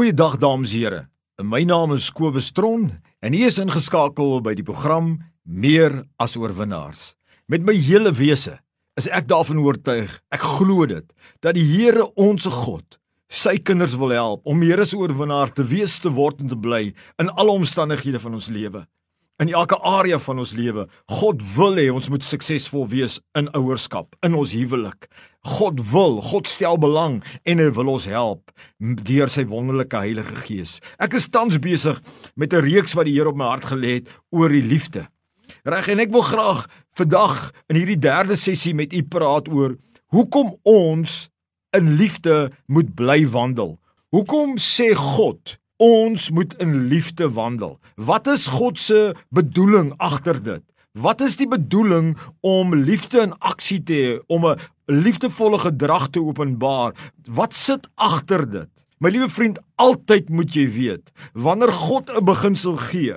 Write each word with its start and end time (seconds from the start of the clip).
Goeiedag 0.00 0.38
dames 0.40 0.72
en 0.72 0.78
here. 0.80 1.00
My 1.44 1.60
naam 1.60 1.92
is 1.92 2.06
Kobus 2.08 2.46
Tron 2.56 2.86
en 3.20 3.34
hier 3.36 3.50
is 3.50 3.58
ingeskakel 3.60 4.38
by 4.40 4.54
die 4.56 4.64
program 4.64 5.18
Meer 5.44 6.06
as 6.16 6.38
oorwinnaars. 6.40 7.02
Met 7.52 7.66
my 7.68 7.74
hele 7.76 8.08
wese 8.16 8.54
is 8.96 9.10
ek 9.12 9.28
daarvan 9.28 9.60
oortuig, 9.60 10.14
ek 10.32 10.46
glo 10.56 10.86
dit, 10.88 11.04
dat 11.44 11.52
die 11.58 11.66
Here 11.68 12.06
ons 12.16 12.48
God 12.48 12.96
sy 13.28 13.58
kinders 13.60 13.92
wil 14.00 14.16
help 14.16 14.48
om 14.48 14.56
meer 14.64 14.80
as 14.80 14.96
oorwinnaar 14.96 15.52
te 15.52 15.68
wees 15.68 15.98
te 16.00 16.08
word 16.08 16.40
en 16.40 16.48
te 16.48 16.56
bly 16.56 16.94
in 17.20 17.28
alle 17.36 17.58
omstandighede 17.60 18.24
van 18.24 18.40
ons 18.40 18.48
lewe 18.48 18.86
in 19.40 19.48
elke 19.48 19.78
area 19.80 20.18
van 20.20 20.38
ons 20.42 20.52
lewe. 20.52 20.84
God 21.08 21.42
wil 21.56 21.78
hê 21.80 21.88
ons 21.92 22.08
moet 22.12 22.24
suksesvol 22.24 22.86
wees 22.92 23.18
in 23.38 23.48
ouerskap, 23.56 24.12
in 24.26 24.36
ons 24.36 24.52
huwelik. 24.52 25.08
God 25.56 25.80
wil, 25.92 26.18
God 26.20 26.48
stel 26.50 26.76
belang 26.80 27.20
en 27.48 27.62
hy 27.62 27.70
wil 27.72 27.94
ons 27.94 28.04
help 28.10 28.52
deur 28.78 29.32
sy 29.32 29.46
wonderlike 29.48 29.96
Heilige 29.96 30.36
Gees. 30.44 30.76
Ek 31.00 31.16
is 31.16 31.30
tans 31.32 31.56
besig 31.56 31.96
met 32.36 32.52
'n 32.52 32.60
reeks 32.60 32.94
wat 32.94 33.08
die 33.08 33.16
Here 33.16 33.28
op 33.28 33.36
my 33.36 33.48
hart 33.48 33.64
gelê 33.72 34.00
het 34.00 34.08
oor 34.30 34.48
die 34.48 34.62
liefde. 34.62 35.08
Reg 35.64 35.88
en 35.88 36.00
ek 36.00 36.12
wil 36.12 36.22
graag 36.22 36.68
vandag 36.92 37.52
in 37.68 37.76
hierdie 37.76 37.98
derde 37.98 38.36
sessie 38.36 38.74
met 38.74 38.92
u 38.92 39.02
praat 39.02 39.48
oor 39.48 39.76
hoekom 40.12 40.56
ons 40.64 41.30
in 41.76 41.96
liefde 41.96 42.50
moet 42.66 42.94
bly 42.94 43.26
wandel. 43.26 43.78
Hoekom 44.10 44.58
sê 44.58 44.94
God 44.94 45.58
ons 45.80 46.30
moet 46.30 46.54
in 46.60 46.86
liefde 46.92 47.30
wandel. 47.32 47.78
Wat 47.96 48.26
is 48.28 48.46
God 48.46 48.78
se 48.78 49.14
bedoeling 49.28 49.94
agter 49.96 50.42
dit? 50.42 50.62
Wat 50.92 51.20
is 51.20 51.38
die 51.38 51.48
bedoeling 51.48 52.16
om 52.44 52.74
liefde 52.74 53.22
in 53.22 53.32
aksie 53.38 53.78
te 53.82 53.94
hê, 53.94 54.18
om 54.26 54.44
'n 54.46 54.58
liefdevolle 54.86 55.58
gedrag 55.58 56.10
te 56.10 56.20
openbaar? 56.20 56.92
Wat 57.24 57.54
sit 57.54 57.88
agter 57.94 58.50
dit? 58.50 58.68
My 58.98 59.08
liewe 59.08 59.28
vriend, 59.28 59.58
altyd 59.76 60.28
moet 60.28 60.54
jy 60.54 60.68
weet, 60.68 61.12
wanneer 61.32 61.72
God 61.72 62.10
'n 62.10 62.24
beginsel 62.24 62.76
gee, 62.76 63.14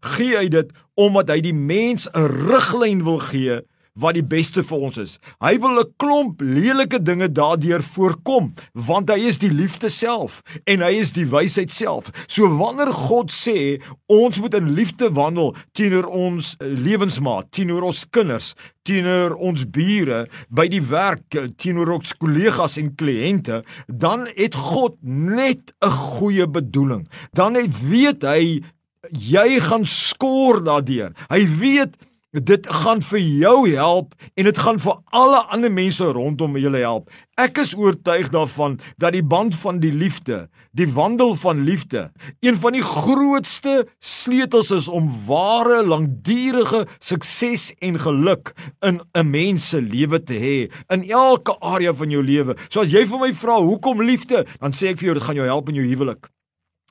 gee 0.00 0.36
hy 0.36 0.48
dit 0.48 0.70
omdat 0.94 1.28
hy 1.28 1.40
die 1.40 1.54
mens 1.54 2.08
'n 2.12 2.26
riglyn 2.50 3.04
wil 3.04 3.18
gee 3.18 3.62
wat 3.94 4.16
die 4.16 4.24
beste 4.24 4.62
vir 4.64 4.84
ons 4.88 4.98
is. 5.00 5.18
Hy 5.42 5.58
wil 5.60 5.80
'n 5.80 5.92
klomp 5.98 6.40
lelike 6.40 7.02
dinge 7.02 7.28
daardeur 7.28 7.82
voorkom, 7.82 8.54
want 8.74 9.10
hy 9.10 9.28
is 9.28 9.38
die 9.38 9.50
liefde 9.50 9.88
self 9.88 10.42
en 10.66 10.80
hy 10.80 10.92
is 11.00 11.12
die 11.12 11.26
wysheid 11.26 11.70
self. 11.70 12.10
So 12.26 12.48
wanneer 12.48 12.92
God 12.92 13.30
sê 13.30 13.82
ons 14.08 14.40
moet 14.40 14.54
in 14.54 14.74
liefde 14.74 15.10
wandel 15.12 15.54
teenoor 15.72 16.06
ons 16.06 16.56
eh, 16.60 16.66
lewensmaat, 16.66 17.50
teenoor 17.50 17.82
ons 17.82 18.04
kinders, 18.10 18.54
teenoor 18.82 19.36
ons 19.36 19.64
bure, 19.64 20.26
by 20.48 20.68
die 20.68 20.82
werk, 20.82 21.34
eh, 21.34 21.48
teenoor 21.56 21.98
ons 21.98 22.12
kollegas 22.12 22.78
en 22.78 22.94
kliënte, 22.94 23.62
dan 23.88 24.26
het 24.36 24.54
God 24.54 24.96
net 25.02 25.72
'n 25.82 25.90
goeie 25.90 26.46
bedoeling. 26.46 27.08
Dan 27.32 27.54
het 27.54 27.72
weet 27.88 28.22
hy 28.22 28.62
jy 29.10 29.60
gaan 29.60 29.84
skoor 29.86 30.62
daardeur. 30.64 31.12
Hy 31.28 31.46
weet 31.58 31.96
Dit 32.32 32.64
gaan 32.64 33.02
vir 33.04 33.18
jou 33.20 33.56
help 33.68 34.14
en 34.40 34.46
dit 34.48 34.58
gaan 34.58 34.78
vir 34.80 34.94
alle 35.12 35.40
ander 35.52 35.68
mense 35.68 36.06
rondom 36.16 36.54
julle 36.56 36.80
help. 36.80 37.10
Ek 37.36 37.58
is 37.60 37.74
oortuig 37.76 38.30
daarvan 38.32 38.78
dat 38.96 39.12
die 39.12 39.20
band 39.20 39.52
van 39.60 39.82
die 39.82 39.92
liefde, 39.92 40.46
die 40.72 40.88
wandel 40.88 41.34
van 41.36 41.60
liefde, 41.66 42.06
een 42.40 42.56
van 42.56 42.72
die 42.72 42.84
grootste 42.84 43.74
sleutels 44.00 44.70
is 44.72 44.88
om 44.88 45.10
ware 45.26 45.82
langdurige 45.84 46.86
sukses 47.04 47.68
en 47.84 48.00
geluk 48.00 48.54
in 48.80 49.02
'n 49.12 49.30
mens 49.30 49.68
se 49.68 49.82
lewe 49.82 50.22
te 50.24 50.40
hê 50.40 50.72
in 50.88 51.04
elke 51.10 51.52
area 51.60 51.92
van 51.92 52.10
jou 52.10 52.24
lewe. 52.24 52.56
So 52.70 52.80
as 52.80 52.92
jy 52.92 53.04
vir 53.04 53.18
my 53.18 53.32
vra 53.34 53.60
hoekom 53.60 54.00
liefde, 54.00 54.46
dan 54.60 54.72
sê 54.72 54.88
ek 54.88 54.98
vir 54.98 55.04
jou 55.04 55.14
dit 55.14 55.22
gaan 55.22 55.36
jou 55.36 55.46
help 55.46 55.68
in 55.68 55.74
jou 55.74 55.84
huwelik. 55.84 56.30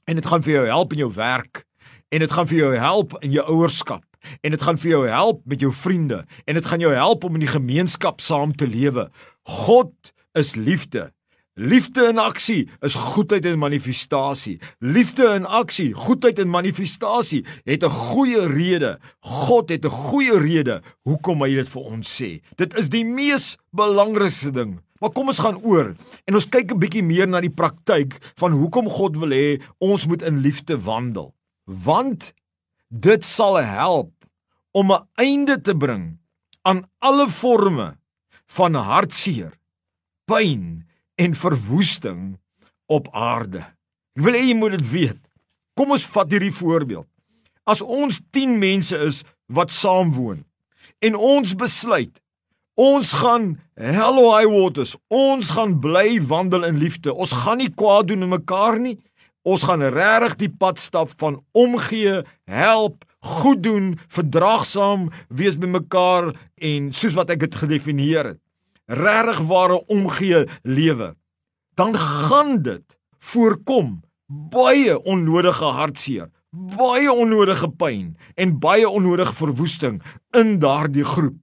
En 0.06 0.16
dit 0.16 0.26
gaan 0.26 0.44
vir 0.44 0.54
jou 0.54 0.66
help 0.66 0.92
in 0.94 1.00
jou 1.00 1.12
werk 1.14 1.66
en 2.12 2.20
dit 2.20 2.32
gaan 2.32 2.48
vir 2.48 2.58
jou 2.58 2.76
help 2.76 3.18
in 3.24 3.32
jou 3.32 3.46
ouerskap 3.46 4.06
en 4.42 4.52
dit 4.52 4.62
gaan 4.62 4.78
vir 4.78 4.92
jou 4.92 5.08
help 5.08 5.42
met 5.46 5.60
jou 5.60 5.72
vriende 5.74 6.26
en 6.46 6.60
dit 6.60 6.66
gaan 6.66 6.80
jou 6.80 6.94
help 6.94 7.24
om 7.24 7.40
in 7.40 7.46
die 7.46 7.56
gemeenskap 7.56 8.22
saam 8.22 8.56
te 8.56 8.68
lewe. 8.68 9.10
God 9.44 10.14
is 10.38 10.56
liefde. 10.56 11.12
Liefde 11.60 12.08
in 12.08 12.18
aksie 12.18 12.70
is 12.80 12.96
goedheid 12.96 13.46
in 13.46 13.60
manifestasie. 13.60 14.56
Liefde 14.80 15.34
in 15.36 15.46
aksie, 15.46 15.92
goedheid 15.94 16.40
in 16.40 16.50
manifestasie 16.50 17.46
het 17.66 17.84
'n 17.84 17.90
goeie 17.90 18.48
rede. 18.48 19.00
God 19.20 19.70
het 19.70 19.86
'n 19.86 19.90
goeie 19.90 20.40
rede 20.40 20.82
hoekom 21.04 21.42
hy 21.42 21.56
dit 21.56 21.68
vir 21.68 21.82
ons 21.82 22.22
sê. 22.22 22.42
Dit 22.56 22.74
is 22.80 22.90
die 22.90 23.06
mees 23.06 23.58
belangrikste 23.72 24.52
ding. 24.52 24.80
Maar 25.00 25.12
kom 25.12 25.28
ons 25.28 25.40
gaan 25.40 25.58
oor 25.64 25.96
en 26.26 26.36
ons 26.36 26.50
kyk 26.50 26.72
'n 26.72 26.80
bietjie 26.80 27.04
meer 27.04 27.28
na 27.28 27.42
die 27.42 27.50
praktyk 27.50 28.18
van 28.38 28.52
hoekom 28.52 28.90
God 28.90 29.18
wil 29.18 29.30
hê 29.30 29.62
ons 29.80 30.08
moet 30.08 30.22
in 30.22 30.40
liefde 30.40 30.80
wandel. 30.80 31.34
Want 31.66 32.34
Dit 32.92 33.24
sal 33.24 33.56
help 33.64 34.12
om 34.76 34.92
'n 34.92 35.08
einde 35.16 35.62
te 35.62 35.76
bring 35.76 36.20
aan 36.62 36.90
alle 37.00 37.30
forme 37.30 37.98
van 38.46 38.74
hartseer, 38.74 39.54
pyn 40.26 40.88
en 41.16 41.36
verwoesting 41.36 42.40
op 42.86 43.08
aarde. 43.12 43.60
Ek 44.16 44.24
wil 44.24 44.34
hê 44.34 44.44
jy 44.48 44.56
moet 44.56 44.72
dit 44.72 44.92
weet. 44.92 45.20
Kom 45.74 45.92
ons 45.92 46.06
vat 46.06 46.32
hierdie 46.32 46.52
voorbeeld. 46.52 47.08
As 47.64 47.82
ons 47.82 48.20
10 48.32 48.58
mense 48.60 48.98
is 48.98 49.24
wat 49.48 49.72
saam 49.72 50.12
woon 50.12 50.46
en 51.00 51.16
ons 51.16 51.56
besluit 51.56 52.22
ons 52.76 53.14
gaan 53.14 53.60
hello 53.76 54.32
high 54.36 54.50
waters, 54.50 54.96
ons 55.08 55.50
gaan 55.50 55.80
bly 55.80 56.20
wandel 56.22 56.64
in 56.64 56.78
liefde. 56.78 57.14
Ons 57.14 57.32
gaan 57.32 57.58
nie 57.58 57.70
kwaad 57.70 58.08
doen 58.08 58.24
aan 58.24 58.30
mekaar 58.30 58.80
nie. 58.80 58.98
Ons 59.42 59.64
gaan 59.66 59.82
regtig 59.82 60.36
die 60.38 60.52
pad 60.54 60.80
stap 60.80 61.10
van 61.18 61.40
omgee, 61.58 62.22
help, 62.46 63.06
goed 63.42 63.64
doen, 63.66 63.96
verdraagsaam 64.08 65.10
wees 65.30 65.58
met 65.58 65.74
mekaar 65.74 66.32
en 66.62 66.92
soos 66.94 67.18
wat 67.18 67.34
ek 67.34 67.48
dit 67.48 67.58
gedefinieer 67.64 68.34
het. 68.34 68.42
Regtig 68.92 69.42
ware 69.50 69.80
omgee 69.90 70.46
lewe. 70.62 71.14
Dan 71.74 71.96
gaan 71.98 72.62
dit 72.62 72.98
voorkom 73.18 74.02
baie 74.52 74.96
onnodige 75.04 75.74
hartseer, 75.76 76.30
baie 76.52 77.12
onnodige 77.12 77.70
pyn 77.82 78.14
en 78.36 78.58
baie 78.60 78.90
onnodige 78.90 79.34
verwoesting 79.34 80.02
in 80.38 80.60
daardie 80.60 81.06
groep. 81.06 81.40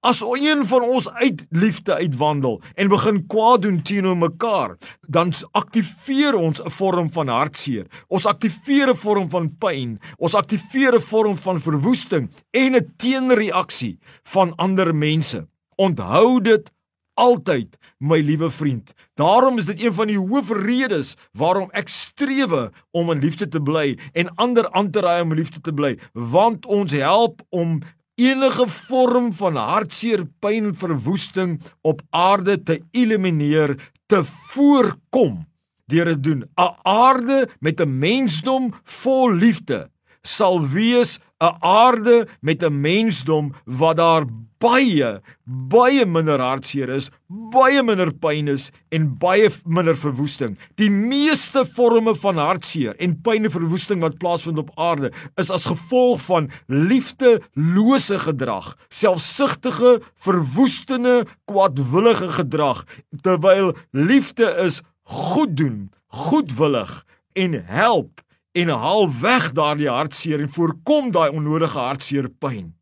As 0.00 0.22
een 0.24 0.64
van 0.64 0.82
ons 0.82 1.10
uit 1.10 1.46
liefde 1.50 1.94
uitwandel 1.94 2.60
en 2.74 2.88
begin 2.88 3.26
kwaad 3.26 3.62
doen 3.62 3.82
teenoor 3.82 4.16
mekaar, 4.16 4.76
dan 5.08 5.32
aktiveer 5.52 6.34
ons 6.34 6.62
'n 6.62 6.70
vorm 6.70 7.10
van 7.10 7.28
hartseer. 7.28 7.86
Ons 8.08 8.26
aktiveer 8.26 8.88
'n 8.88 8.96
vorm 8.96 9.30
van 9.30 9.56
pyn. 9.58 10.00
Ons 10.16 10.34
aktiveer 10.34 10.94
'n 10.94 11.00
vorm 11.00 11.36
van 11.36 11.60
verwoesting 11.60 12.30
en 12.50 12.76
'n 12.76 12.92
teenreaksie 12.96 13.98
van 14.22 14.54
ander 14.56 14.94
mense. 14.94 15.48
Onthou 15.76 16.40
dit 16.40 16.72
altyd, 17.14 17.76
my 17.98 18.20
liewe 18.20 18.50
vriend. 18.50 18.92
Daarom 19.14 19.58
is 19.58 19.64
dit 19.64 19.80
een 19.80 19.92
van 19.92 20.06
die 20.06 20.18
hoofredes 20.18 21.16
waarom 21.32 21.68
ek 21.70 21.88
strewe 21.88 22.70
om 22.90 23.10
in 23.10 23.18
liefde 23.18 23.48
te 23.48 23.60
bly 23.60 23.98
en 24.12 24.34
ander 24.34 24.70
aan 24.70 24.90
te 24.90 25.00
raai 25.00 25.22
om 25.22 25.34
liefde 25.34 25.60
te 25.60 25.72
bly, 25.72 25.98
want 26.12 26.66
ons 26.66 26.92
help 26.92 27.42
om 27.48 27.80
enige 28.20 28.66
vorm 28.68 29.32
van 29.32 29.56
hartseer, 29.56 30.24
pyn, 30.38 30.74
verwoesting 30.74 31.58
op 31.80 32.02
aarde 32.10 32.58
te 32.62 32.80
elimineer, 32.90 33.76
te 34.06 34.24
voorkom 34.24 35.46
deur 35.90 36.12
te 36.12 36.20
doen. 36.20 36.44
'n 36.56 36.74
Aarde 36.82 37.48
met 37.60 37.80
'n 37.80 37.98
mensdom 37.98 38.74
vol 38.84 39.32
liefde 39.32 39.90
sal 40.22 40.60
wees 40.74 41.18
'n 41.40 41.56
aarde 41.60 42.28
met 42.40 42.62
'n 42.62 42.80
mensdom 42.80 43.52
wat 43.64 43.96
daar 43.96 44.24
baie 44.60 45.20
baie 45.44 46.04
minder 46.06 46.40
hartseer 46.42 46.90
is, 46.92 47.08
baie 47.28 47.82
minder 47.82 48.12
pyn 48.12 48.48
is 48.52 48.68
en 48.92 49.06
baie 49.22 49.48
minder 49.64 49.96
verwoesting. 49.96 50.58
Die 50.76 50.90
meeste 50.90 51.64
forme 51.64 52.14
van 52.14 52.36
hartseer 52.36 52.94
en 53.00 53.16
pyn 53.24 53.48
en 53.48 53.54
verwoesting 53.54 54.00
wat 54.04 54.18
plaasvind 54.18 54.58
op 54.58 54.70
aarde 54.76 55.12
is 55.40 55.50
as 55.50 55.68
gevolg 55.70 56.20
van 56.28 56.50
liefdelose 56.68 58.18
gedrag, 58.18 58.76
selfsugtige, 58.88 60.00
verwoestende, 60.16 61.24
kwaadwillige 61.48 62.28
gedrag, 62.36 62.84
terwyl 63.24 63.72
liefde 63.90 64.52
is 64.66 64.82
goed 65.02 65.56
doen, 65.56 65.88
goedwillig 66.06 67.04
en 67.32 67.62
help 67.64 68.20
en 68.52 68.68
haal 68.68 69.06
weg 69.20 69.52
daardie 69.52 69.90
hartseer 69.90 70.40
en 70.40 70.50
voorkom 70.50 71.10
daai 71.14 71.30
onnodige 71.30 71.78
hartseer 71.78 72.28
pyn. 72.28 72.72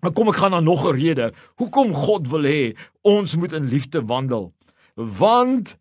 Maar 0.00 0.12
kom 0.12 0.28
ek 0.28 0.40
gaan 0.40 0.52
na 0.52 0.60
nog 0.60 0.84
'n 0.84 0.96
rede 0.96 1.32
hoekom 1.56 1.94
God 1.94 2.28
wil 2.28 2.44
hê 2.44 2.76
ons 3.02 3.36
moet 3.36 3.52
in 3.52 3.68
liefde 3.68 4.04
wandel. 4.04 4.52
Want 4.94 5.78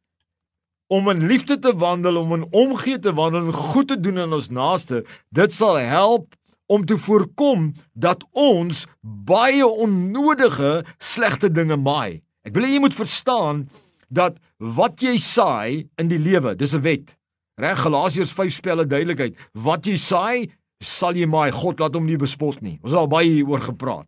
om 0.88 1.10
in 1.10 1.26
liefde 1.28 1.60
te 1.60 1.76
wandel, 1.76 2.18
om 2.18 2.34
in 2.34 2.48
omgee 2.52 3.00
te 3.00 3.14
wandel 3.14 3.46
en 3.46 3.54
goed 3.54 3.88
te 3.88 4.00
doen 4.00 4.20
aan 4.20 4.34
ons 4.34 4.50
naaste, 4.50 5.06
dit 5.30 5.54
sal 5.54 5.76
help 5.76 6.36
om 6.66 6.86
te 6.86 6.98
voorkom 6.98 7.74
dat 7.94 8.24
ons 8.32 8.86
baie 9.02 9.66
onnodige 9.68 10.86
slegte 10.98 11.52
dinge 11.52 11.78
maai. 11.78 12.22
Ek 12.44 12.54
wil 12.54 12.64
hê 12.64 12.76
jy 12.76 12.84
moet 12.84 12.96
verstaan 12.96 13.68
dat 14.14 14.38
wat 14.58 15.02
jy 15.02 15.18
saai 15.18 15.90
in 15.98 16.08
die 16.12 16.20
lewe, 16.20 16.56
dis 16.56 16.76
'n 16.76 16.82
wet. 16.82 17.18
Reg 17.62 17.78
Galasiërs 17.84 18.34
5 18.34 18.56
spelle 18.56 18.86
duidelikheid. 18.90 19.38
Wat 19.54 19.86
jy 19.86 19.98
saai, 20.02 20.50
sal 20.82 21.18
jy 21.18 21.28
maai. 21.30 21.52
God 21.54 21.80
laat 21.80 21.96
hom 21.98 22.08
nie 22.10 22.18
bespot 22.18 22.62
nie. 22.62 22.80
Ons 22.82 22.96
het 22.96 23.02
al 23.04 23.12
baie 23.12 23.30
hieroor 23.30 23.62
gepraat. 23.62 24.08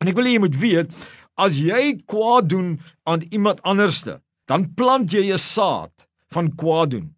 En 0.00 0.08
ek 0.08 0.16
wil 0.16 0.28
hê 0.28 0.36
jy 0.38 0.44
moet 0.46 0.56
weet, 0.56 0.92
as 1.40 1.58
jy 1.60 2.00
kwaad 2.08 2.48
doen 2.52 2.78
aan 3.08 3.26
iemand 3.30 3.60
anderste, 3.68 4.20
dan 4.48 4.70
plant 4.74 5.12
jy 5.12 5.32
'n 5.32 5.38
saad 5.38 6.08
van 6.32 6.48
kwaad 6.56 6.90
doen. 6.96 7.14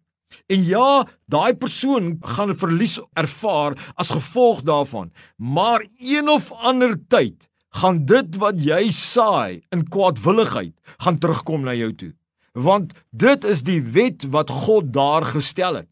En 0.49 0.63
ja, 0.65 1.07
daai 1.27 1.53
persoon 1.55 2.19
gaan 2.21 2.49
'n 2.49 2.59
verlies 2.59 2.99
ervaar 3.15 3.77
as 3.95 4.11
gevolg 4.11 4.61
daarvan, 4.61 5.11
maar 5.37 5.85
een 5.99 6.29
of 6.29 6.51
ander 6.51 6.95
tyd 7.07 7.47
gaan 7.81 8.05
dit 8.05 8.35
wat 8.35 8.59
jy 8.61 8.91
saai 8.91 9.61
in 9.71 9.87
kwaadwilligheid 9.87 10.73
gaan 10.97 11.17
terugkom 11.19 11.63
na 11.63 11.73
jou 11.73 11.93
toe. 11.93 12.13
Want 12.53 12.93
dit 13.09 13.43
is 13.43 13.63
die 13.65 13.81
wet 13.81 14.27
wat 14.29 14.49
God 14.49 14.93
daar 14.93 15.25
gestel 15.25 15.81
het. 15.81 15.89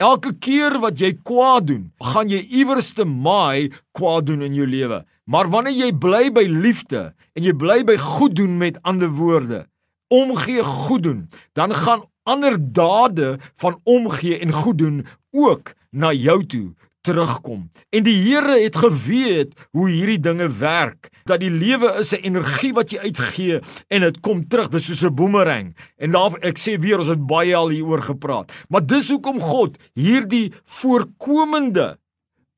Elke 0.00 0.32
keer 0.32 0.78
wat 0.80 0.98
jy 0.98 1.12
kwaad 1.22 1.66
doen, 1.68 1.90
gaan 2.00 2.30
jy 2.32 2.40
iewers 2.48 2.92
te 2.96 3.04
maai 3.04 3.70
kwaad 3.92 4.26
doen 4.26 4.42
in 4.42 4.54
jou 4.56 4.66
lewe. 4.66 5.04
Maar 5.24 5.50
wanneer 5.52 5.76
jy 5.76 5.90
bly 5.92 6.30
by 6.34 6.46
liefde 6.48 7.10
en 7.36 7.44
jy 7.44 7.52
bly 7.54 7.82
by 7.84 7.98
goed 8.00 8.34
doen 8.34 8.56
met 8.58 8.80
ander 8.82 9.12
woorde, 9.12 9.66
omgee 10.08 10.64
goed 10.64 11.04
doen, 11.04 11.28
dan 11.52 11.74
gaan 11.76 12.06
ander 12.24 12.56
dade 12.58 13.36
van 13.60 13.78
omgee 13.84 14.38
en 14.38 14.52
goed 14.52 14.78
doen 14.78 15.06
ook 15.30 15.74
na 15.90 16.12
jou 16.12 16.40
toe 16.46 16.72
terugkom. 17.00 17.70
En 17.90 18.04
die 18.04 18.16
Here 18.16 18.58
het 18.60 18.76
geweet 18.76 19.54
hoe 19.70 19.88
hierdie 19.88 20.20
dinge 20.20 20.48
werk, 20.60 21.08
dat 21.24 21.40
die 21.40 21.50
lewe 21.50 21.94
is 22.00 22.12
'n 22.12 22.24
energie 22.24 22.72
wat 22.72 22.90
jy 22.90 22.98
uitgee 22.98 23.60
en 23.88 24.00
dit 24.00 24.20
kom 24.20 24.48
terug, 24.48 24.68
dis 24.68 24.84
soos 24.84 25.04
'n 25.04 25.14
boemerang. 25.14 25.76
En 25.96 26.10
daar 26.10 26.38
ek 26.42 26.58
sê 26.58 26.78
weer 26.78 26.98
ons 26.98 27.08
het 27.08 27.26
baie 27.26 27.56
al 27.56 27.68
hieroor 27.68 28.02
gepraat. 28.02 28.52
Maar 28.68 28.86
dis 28.86 29.08
hoekom 29.08 29.40
God 29.40 29.78
hierdie 29.94 30.52
voorkomende 30.64 31.98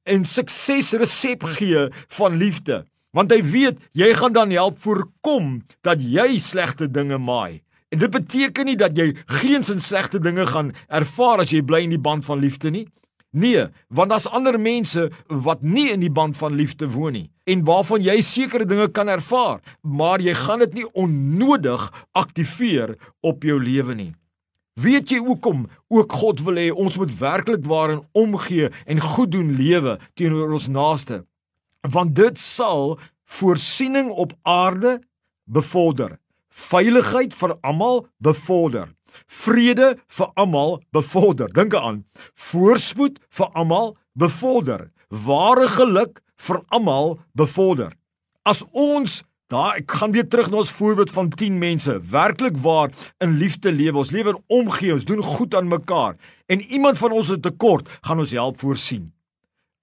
en 0.04 0.24
suksesresep 0.24 1.42
gee 1.42 1.88
van 2.08 2.36
liefde, 2.36 2.86
want 3.10 3.30
hy 3.30 3.42
weet 3.42 3.78
jy 3.92 4.14
gaan 4.14 4.32
dan 4.32 4.50
help 4.50 4.78
voorkom 4.78 5.62
dat 5.82 6.02
jy 6.02 6.38
slegte 6.38 6.90
dinge 6.90 7.18
maai. 7.18 7.62
En 7.92 7.98
dit 7.98 8.10
beteken 8.10 8.64
nie 8.64 8.76
dat 8.76 8.96
jy 8.96 9.12
geen 9.26 9.64
sin 9.64 9.80
slegte 9.80 10.18
dinge 10.18 10.46
gaan 10.46 10.72
ervaar 10.88 11.42
as 11.44 11.50
jy 11.52 11.60
bly 11.62 11.82
in 11.84 11.90
die 11.90 12.00
band 12.00 12.24
van 12.24 12.40
liefde 12.40 12.70
nie. 12.70 12.86
Nee, 13.32 13.66
want 13.88 14.10
daar's 14.10 14.28
ander 14.28 14.60
mense 14.60 15.06
wat 15.26 15.62
nie 15.64 15.86
in 15.90 16.02
die 16.04 16.12
band 16.12 16.36
van 16.36 16.52
liefde 16.52 16.88
woon 16.92 17.14
nie 17.16 17.28
en 17.48 17.62
waarvan 17.64 18.04
jy 18.04 18.18
sekere 18.22 18.66
dinge 18.68 18.90
kan 18.92 19.08
ervaar, 19.08 19.62
maar 19.80 20.20
jy 20.20 20.34
gaan 20.36 20.60
dit 20.62 20.74
nie 20.76 20.84
onnodig 20.92 21.86
aktiveer 22.12 22.92
op 23.24 23.42
jou 23.42 23.56
lewe 23.58 23.96
nie. 23.96 24.12
Weet 24.80 25.10
jy 25.10 25.22
hoekom 25.24 25.64
ook 25.88 26.12
God 26.12 26.44
wil 26.44 26.60
hê 26.60 26.68
ons 26.70 26.98
moet 27.00 27.16
werklik 27.18 27.64
waarin 27.68 28.04
omgee 28.12 28.68
en 28.84 29.00
goed 29.00 29.32
doen 29.32 29.56
lewe 29.56 29.96
teenoor 30.14 30.52
ons 30.52 30.68
naaste? 30.68 31.22
Want 31.88 32.14
dit 32.16 32.38
sal 32.38 32.98
voorsiening 33.24 34.12
op 34.12 34.36
aarde 34.44 34.98
bevorder, 35.48 36.18
veiligheid 36.52 37.32
vir 37.34 37.56
almal 37.64 38.04
bevorder 38.20 38.92
vrede 39.26 39.96
vir 40.08 40.30
almal 40.34 40.80
bevorder. 40.92 41.52
Dink 41.52 41.74
aan 41.74 42.04
voorspoed 42.34 43.18
vir 43.30 43.50
almal 43.52 43.96
bevorder, 44.18 44.90
ware 45.08 45.68
geluk 45.68 46.20
vir 46.36 46.62
almal 46.68 47.18
bevorder. 47.38 47.92
As 48.42 48.64
ons 48.72 49.22
daai 49.52 49.82
ek 49.82 49.96
gaan 50.00 50.14
weer 50.14 50.28
terug 50.28 50.48
na 50.50 50.62
ons 50.62 50.72
voorbeeld 50.72 51.10
van 51.12 51.28
10 51.28 51.58
mense, 51.60 51.96
werklik 52.10 52.56
waar 52.64 52.92
in 53.20 53.36
liefde 53.40 53.72
lewe, 53.72 54.00
ons 54.00 54.12
lewe 54.14 54.32
in 54.32 54.44
omgee, 54.48 54.92
ons 54.94 55.04
doen 55.04 55.22
goed 55.22 55.54
aan 55.54 55.68
mekaar 55.68 56.16
en 56.46 56.64
iemand 56.72 56.98
van 56.98 57.12
ons 57.12 57.28
het 57.28 57.42
tekort, 57.42 57.88
gaan 58.00 58.22
ons 58.24 58.32
help 58.32 58.60
voorsien. 58.60 59.10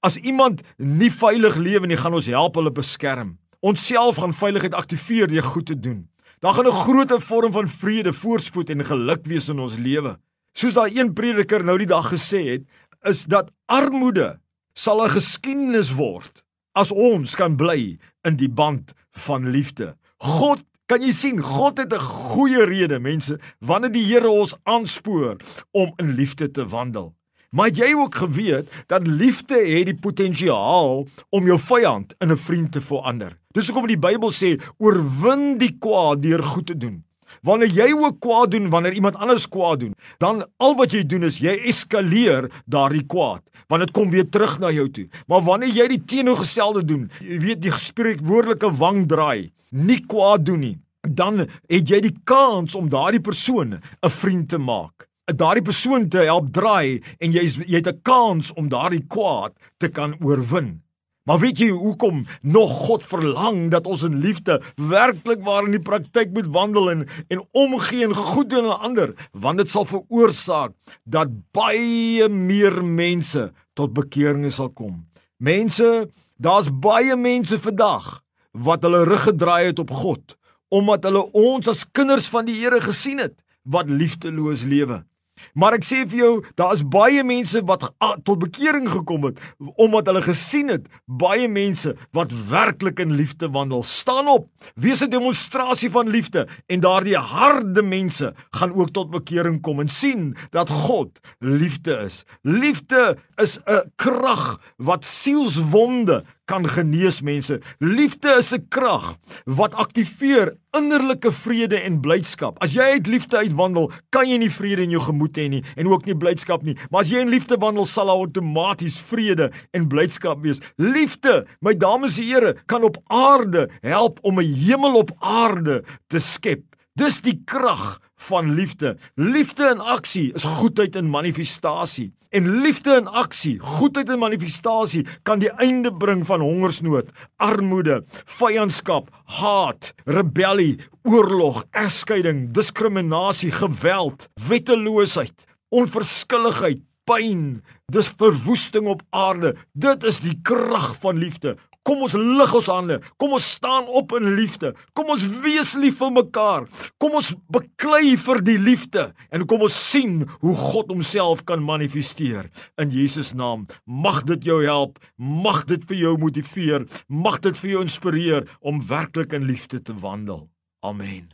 As 0.06 0.16
iemand 0.18 0.62
nie 0.78 1.12
veilig 1.12 1.58
lewe 1.60 1.88
nie, 1.88 2.00
gaan 2.00 2.16
ons 2.16 2.30
help 2.32 2.56
hulle 2.56 2.72
beskerm. 2.72 3.36
Ons 3.60 3.84
self 3.84 4.22
gaan 4.22 4.34
veiligheid 4.34 4.74
aktiveer 4.78 5.28
deur 5.28 5.44
goed 5.44 5.68
te 5.68 5.76
doen. 5.76 6.06
Daar 6.40 6.54
gaan 6.54 6.68
'n 6.68 6.82
groot 6.86 7.24
vorm 7.24 7.52
van 7.52 7.68
vrede, 7.68 8.14
voorspoed 8.14 8.70
en 8.70 8.86
geluk 8.86 9.26
wees 9.26 9.50
in 9.50 9.60
ons 9.60 9.78
lewe. 9.78 10.18
Soos 10.54 10.74
daai 10.74 11.00
een 11.00 11.14
prediker 11.14 11.64
nou 11.64 11.78
die 11.78 11.88
dag 11.88 12.12
gesê 12.12 12.44
het, 12.50 12.64
is 13.04 13.26
dat 13.26 13.52
armoede 13.66 14.40
sal 14.74 15.04
'n 15.04 15.10
geskiedenis 15.10 15.92
word 15.96 16.44
as 16.74 16.92
ons 16.92 17.36
kan 17.36 17.56
bly 17.56 18.00
in 18.24 18.36
die 18.36 18.50
band 18.50 18.94
van 19.12 19.50
liefde. 19.50 19.96
God 20.18 20.64
Kan 20.90 21.04
jy 21.06 21.12
sien 21.14 21.38
God 21.38 21.78
het 21.78 21.94
'n 21.94 22.02
goeie 22.02 22.66
rede 22.66 23.00
mense 23.00 23.40
wanneer 23.60 23.92
die 23.92 24.06
Here 24.06 24.30
ons 24.30 24.56
aanspoor 24.64 25.38
om 25.72 25.94
in 25.98 26.16
liefde 26.16 26.52
te 26.52 26.66
wandel. 26.66 27.14
Maar 27.50 27.70
jy 27.74 27.94
ook 27.98 28.16
geweet 28.16 28.70
dat 28.88 29.08
liefde 29.08 29.58
het 29.58 29.88
die 29.90 29.98
potensiaal 29.98 31.08
om 31.30 31.46
jou 31.50 31.58
vyand 31.60 32.14
in 32.20 32.32
'n 32.32 32.38
vriend 32.38 32.72
te 32.72 32.82
verander. 32.82 33.38
Dis 33.52 33.68
hoekom 33.68 33.88
die 33.88 33.98
Bybel 33.98 34.32
sê 34.32 34.62
oorwin 34.78 35.58
die 35.58 35.78
kwaad 35.80 36.22
deur 36.22 36.44
goed 36.44 36.66
te 36.66 36.78
doen. 36.78 37.04
Wanneer 37.42 37.70
jy 37.70 37.94
ook 37.94 38.20
kwaad 38.20 38.52
doen 38.52 38.70
wanneer 38.70 38.94
iemand 38.94 39.16
anders 39.16 39.50
kwaad 39.50 39.80
doen, 39.80 39.96
dan 40.18 40.46
al 40.58 40.76
wat 40.76 40.92
jy 40.92 41.06
doen 41.06 41.24
is 41.24 41.40
jy 41.40 41.56
eskaleer 41.66 42.52
daardie 42.66 43.06
kwaad, 43.06 43.42
want 43.68 43.82
dit 43.82 43.92
kom 43.92 44.10
weer 44.10 44.30
terug 44.30 44.60
na 44.60 44.72
jou 44.72 44.90
toe. 44.90 45.08
Maar 45.28 45.42
wanneer 45.42 45.70
jy 45.70 45.88
die 45.88 46.04
teenoorgestelde 46.06 46.86
doen, 46.86 47.12
jy 47.20 47.40
weet 47.40 47.62
die 47.62 47.72
spreekwoordelike 47.72 48.72
wang 48.78 49.08
draai, 49.08 49.52
nie 49.70 50.06
kwaad 50.06 50.46
doen 50.46 50.60
nie, 50.60 50.78
dan 51.02 51.48
het 51.68 51.90
jy 51.90 52.00
die 52.00 52.18
kans 52.24 52.76
om 52.76 52.90
daardie 52.90 53.22
persoon 53.22 53.80
'n 54.04 54.10
vriend 54.10 54.50
te 54.50 54.58
maak 54.58 55.09
daardie 55.36 55.64
persoon 55.66 56.10
te 56.10 56.26
help 56.28 56.52
draai 56.54 57.02
en 57.20 57.34
jy 57.34 57.46
jy 57.66 57.82
het 57.82 57.88
'n 57.88 58.02
kans 58.02 58.54
om 58.54 58.70
daardie 58.70 59.06
kwaad 59.08 59.54
te 59.78 59.88
kan 59.90 60.16
oorwin. 60.22 60.82
Maar 61.30 61.40
weet 61.40 61.60
jy 61.60 61.70
hoekom 61.70 62.24
nog 62.42 62.72
God 62.88 63.04
verlang 63.06 63.70
dat 63.70 63.86
ons 63.86 64.04
in 64.04 64.16
liefde 64.18 64.62
werklik 64.76 65.44
waar 65.46 65.68
in 65.68 65.76
die 65.78 65.84
praktyk 65.90 66.32
moet 66.34 66.48
wandel 66.50 66.90
en 66.90 67.06
en 67.28 67.44
omgee 67.52 68.04
en 68.04 68.16
goed 68.16 68.50
doen 68.50 68.66
aan 68.66 68.80
ander, 68.80 69.14
want 69.32 69.58
dit 69.58 69.70
sal 69.70 69.86
veroorsaak 69.86 70.74
dat 71.04 71.30
baie 71.52 72.30
meer 72.30 72.84
mense 72.84 73.52
tot 73.74 73.94
bekering 73.94 74.50
sal 74.52 74.70
kom. 74.70 75.06
Mense, 75.38 76.10
daar's 76.38 76.72
baie 76.72 77.16
mense 77.16 77.60
vandag 77.60 78.24
wat 78.52 78.82
hulle 78.82 79.06
rug 79.06 79.24
gedraai 79.30 79.66
het 79.66 79.80
op 79.80 79.92
God 79.92 80.36
omdat 80.70 81.04
hulle 81.08 81.24
ons 81.34 81.68
as 81.68 81.86
kinders 81.98 82.28
van 82.30 82.46
die 82.46 82.60
Here 82.62 82.78
gesien 82.82 83.22
het 83.22 83.34
wat 83.66 83.90
liefdeloos 83.90 84.66
lewe. 84.70 85.04
Maar 85.54 85.74
ek 85.80 85.86
sê 85.88 86.04
vir 86.10 86.20
jou, 86.20 86.34
daar 86.56 86.74
is 86.74 86.84
baie 86.84 87.24
mense 87.24 87.62
wat 87.68 87.90
tot 88.24 88.40
bekering 88.40 88.90
gekom 88.90 89.30
het 89.30 89.40
omdat 89.80 90.10
hulle 90.10 90.22
gesien 90.26 90.70
het 90.72 90.88
baie 91.06 91.48
mense 91.48 91.96
wat 92.16 92.34
werklik 92.50 93.00
in 93.00 93.16
liefde 93.18 93.50
wandel. 93.50 93.84
Staan 93.84 94.28
op, 94.28 94.48
wees 94.76 95.02
'n 95.02 95.10
demonstrasie 95.10 95.92
van 95.92 96.10
liefde 96.10 96.48
en 96.68 96.80
daardie 96.80 97.18
harde 97.18 97.82
mense 97.82 98.34
gaan 98.52 98.74
ook 98.74 98.92
tot 98.92 99.10
bekering 99.10 99.62
kom 99.62 99.80
en 99.80 99.90
sien 99.90 100.36
dat 100.52 100.70
God 100.70 101.20
liefde 101.40 101.94
is. 102.06 102.26
Liefde 102.42 103.18
is 103.36 103.60
'n 103.66 103.92
krag 103.96 104.60
wat 104.78 105.06
sielswonde 105.06 106.24
kan 106.50 106.66
genees 106.66 107.22
mense. 107.22 107.60
Liefde 107.80 108.40
is 108.40 108.54
'n 108.54 108.66
krag 108.70 109.18
wat 109.46 109.74
aktiveer 109.74 110.56
innerlike 110.78 111.32
vrede 111.32 111.78
en 111.82 112.02
blydskap. 112.02 112.58
As 112.64 112.74
jy 112.74 112.82
uit 112.98 113.08
liefde 113.08 113.38
uitwandel, 113.38 113.92
kan 114.10 114.30
jy 114.30 114.38
nie 114.38 114.50
vrede 114.50 114.84
in 114.84 114.92
jou 114.92 115.02
gemoed 115.02 115.38
hê 115.38 115.50
nie 115.50 115.64
en 115.78 115.88
ook 115.88 116.06
nie 116.06 116.16
blydskap 116.16 116.64
nie. 116.64 116.76
Maar 116.90 117.02
as 117.02 117.10
jy 117.10 117.20
in 117.20 117.30
liefde 117.30 117.58
wandel, 117.58 117.86
sal 117.86 118.06
daar 118.06 118.16
outomaties 118.26 119.00
vrede 119.00 119.52
en 119.74 119.88
blydskap 119.88 120.42
wees. 120.42 120.62
Liefde, 120.78 121.46
my 121.62 121.74
dames 121.74 122.20
en 122.20 122.26
here, 122.26 122.56
kan 122.66 122.84
op 122.84 122.98
aarde 123.08 123.70
help 123.82 124.20
om 124.22 124.40
'n 124.40 124.54
hemel 124.54 124.96
op 124.96 125.12
aarde 125.20 125.84
te 126.08 126.20
skep. 126.20 126.64
Dis 126.96 127.22
die 127.22 127.42
krag 127.46 128.00
van 128.28 128.54
liefde. 128.54 128.98
Liefde 129.16 129.70
in 129.74 129.80
aksie 129.80 130.30
is 130.36 130.44
goedheid 130.44 130.96
in 130.96 131.10
manifestasie. 131.10 132.12
En 132.30 132.50
liefde 132.62 132.94
in 133.00 133.08
aksie, 133.08 133.56
goedheid 133.60 134.10
in 134.14 134.20
manifestasie 134.22 135.06
kan 135.26 135.42
die 135.42 135.50
einde 135.58 135.90
bring 135.98 136.22
van 136.26 136.44
hongersnood, 136.46 137.10
armoede, 137.42 138.04
vyandskap, 138.38 139.10
haat, 139.40 139.94
rebellie, 140.06 140.78
oorlog, 141.10 141.64
egskeiding, 141.72 142.52
diskriminasie, 142.54 143.50
geweld, 143.52 144.28
wetteloosheid, 144.46 145.48
onverskilligheid, 145.74 146.84
pyn, 147.10 147.64
dis 147.90 148.12
verwoesting 148.20 148.86
op 148.92 149.02
aarde. 149.10 149.56
Dit 149.74 150.06
is 150.06 150.22
die 150.22 150.38
krag 150.46 150.92
van 151.02 151.18
liefde. 151.18 151.56
Kom 151.90 152.04
ons 152.06 152.14
lig 152.14 152.52
ons 152.54 152.68
hande. 152.70 153.00
Kom 153.18 153.32
ons 153.34 153.46
staan 153.56 153.88
op 153.98 154.14
in 154.14 154.36
liefde. 154.38 154.76
Kom 154.94 155.10
ons 155.10 155.24
wees 155.42 155.72
lief 155.82 155.98
vir 155.98 156.12
mekaar. 156.20 156.68
Kom 157.02 157.18
ons 157.18 157.32
beklei 157.50 158.14
vir 158.22 158.44
die 158.46 158.60
liefde 158.62 159.08
en 159.34 159.48
kom 159.50 159.66
ons 159.66 159.80
sien 159.90 160.22
hoe 160.44 160.54
God 160.60 160.94
homself 160.94 161.42
kan 161.50 161.64
manifesteer 161.66 162.52
in 162.78 162.94
Jesus 162.94 163.34
naam. 163.34 163.66
Mag 163.90 164.22
dit 164.30 164.46
jou 164.52 164.62
help. 164.68 165.02
Mag 165.18 165.66
dit 165.72 165.90
vir 165.90 166.04
jou 166.04 166.14
motiveer. 166.22 166.86
Mag 167.10 167.42
dit 167.48 167.58
vir 167.58 167.74
jou 167.74 167.84
inspireer 167.88 168.48
om 168.62 168.86
werklik 168.86 169.34
in 169.34 169.50
liefde 169.50 169.82
te 169.82 169.98
wandel. 169.98 170.46
Amen. 170.86 171.34